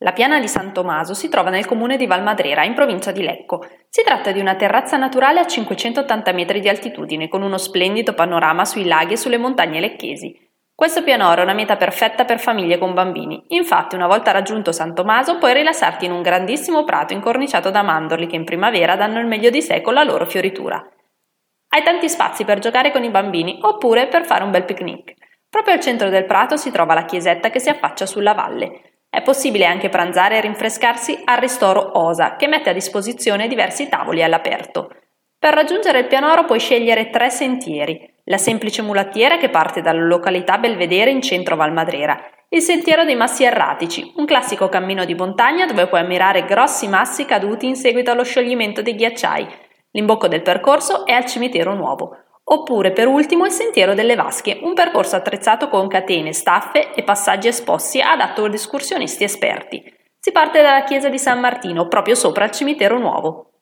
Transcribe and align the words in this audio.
La 0.00 0.12
piana 0.12 0.38
di 0.38 0.46
San 0.46 0.72
Tommaso 0.72 1.12
si 1.12 1.28
trova 1.28 1.50
nel 1.50 1.66
comune 1.66 1.96
di 1.96 2.06
Valmadrera, 2.06 2.62
in 2.62 2.74
provincia 2.74 3.10
di 3.10 3.20
Lecco. 3.20 3.66
Si 3.88 4.04
tratta 4.04 4.30
di 4.30 4.38
una 4.38 4.54
terrazza 4.54 4.96
naturale 4.96 5.40
a 5.40 5.46
580 5.46 6.32
metri 6.32 6.60
di 6.60 6.68
altitudine, 6.68 7.26
con 7.26 7.42
uno 7.42 7.58
splendido 7.58 8.14
panorama 8.14 8.64
sui 8.64 8.86
laghi 8.86 9.14
e 9.14 9.16
sulle 9.16 9.38
montagne 9.38 9.80
lecchesi. 9.80 10.46
Questo 10.72 11.02
pianoro 11.02 11.40
è 11.40 11.42
una 11.42 11.52
meta 11.52 11.76
perfetta 11.76 12.24
per 12.24 12.38
famiglie 12.38 12.78
con 12.78 12.94
bambini. 12.94 13.42
Infatti, 13.48 13.96
una 13.96 14.06
volta 14.06 14.30
raggiunto 14.30 14.70
San 14.70 14.94
Tommaso, 14.94 15.38
puoi 15.38 15.52
rilassarti 15.52 16.04
in 16.04 16.12
un 16.12 16.22
grandissimo 16.22 16.84
prato 16.84 17.12
incorniciato 17.12 17.70
da 17.70 17.82
mandorli 17.82 18.28
che 18.28 18.36
in 18.36 18.44
primavera 18.44 18.94
danno 18.94 19.18
il 19.18 19.26
meglio 19.26 19.50
di 19.50 19.60
sé 19.60 19.80
con 19.80 19.94
la 19.94 20.04
loro 20.04 20.26
fioritura. 20.26 20.80
Hai 21.70 21.82
tanti 21.82 22.08
spazi 22.08 22.44
per 22.44 22.60
giocare 22.60 22.92
con 22.92 23.02
i 23.02 23.10
bambini 23.10 23.58
oppure 23.62 24.06
per 24.06 24.24
fare 24.24 24.44
un 24.44 24.52
bel 24.52 24.64
picnic. 24.64 25.14
Proprio 25.50 25.74
al 25.74 25.80
centro 25.80 26.08
del 26.08 26.24
prato 26.24 26.56
si 26.56 26.70
trova 26.70 26.94
la 26.94 27.04
chiesetta 27.04 27.50
che 27.50 27.58
si 27.58 27.68
affaccia 27.68 28.06
sulla 28.06 28.34
valle. 28.34 28.97
È 29.10 29.22
possibile 29.22 29.64
anche 29.64 29.88
pranzare 29.88 30.36
e 30.36 30.40
rinfrescarsi 30.42 31.22
al 31.24 31.38
ristoro 31.38 31.98
Osa, 31.98 32.36
che 32.36 32.46
mette 32.46 32.70
a 32.70 32.74
disposizione 32.74 33.48
diversi 33.48 33.88
tavoli 33.88 34.22
all'aperto. 34.22 34.90
Per 35.38 35.54
raggiungere 35.54 36.00
il 36.00 36.06
pianoro 36.06 36.44
puoi 36.44 36.58
scegliere 36.58 37.10
tre 37.10 37.30
sentieri. 37.30 38.16
La 38.24 38.38
semplice 38.38 38.82
mulattiera 38.82 39.38
che 39.38 39.48
parte 39.48 39.80
dalla 39.80 40.04
località 40.04 40.58
Belvedere 40.58 41.10
in 41.10 41.22
centro 41.22 41.56
Valmadrera, 41.56 42.20
il 42.50 42.60
sentiero 42.60 43.04
dei 43.04 43.14
massi 43.14 43.44
erratici, 43.44 44.12
un 44.16 44.24
classico 44.24 44.68
cammino 44.68 45.04
di 45.04 45.14
montagna 45.14 45.66
dove 45.66 45.86
puoi 45.86 46.00
ammirare 46.00 46.44
grossi 46.44 46.88
massi 46.88 47.24
caduti 47.24 47.66
in 47.66 47.76
seguito 47.76 48.10
allo 48.10 48.24
scioglimento 48.24 48.80
dei 48.82 48.94
ghiacciai. 48.94 49.46
L'imbocco 49.90 50.28
del 50.28 50.42
percorso 50.42 51.04
è 51.04 51.12
al 51.12 51.26
cimitero 51.26 51.74
nuovo, 51.74 52.16
Oppure 52.50 52.92
per 52.92 53.06
ultimo 53.06 53.44
il 53.44 53.50
Sentiero 53.50 53.92
delle 53.92 54.14
Vasche, 54.14 54.60
un 54.62 54.72
percorso 54.72 55.16
attrezzato 55.16 55.68
con 55.68 55.86
catene, 55.86 56.32
staffe 56.32 56.94
e 56.94 57.02
passaggi 57.02 57.48
esposti 57.48 58.00
adatto 58.00 58.44
ad 58.44 58.54
escursionisti 58.54 59.22
esperti. 59.22 59.82
Si 60.18 60.32
parte 60.32 60.62
dalla 60.62 60.84
chiesa 60.84 61.10
di 61.10 61.18
San 61.18 61.40
Martino, 61.40 61.88
proprio 61.88 62.14
sopra 62.14 62.46
il 62.46 62.50
cimitero 62.50 62.98
nuovo. 62.98 63.57